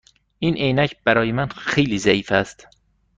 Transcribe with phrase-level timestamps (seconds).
[0.39, 2.67] این عینک برای من خیلی ضعیف است.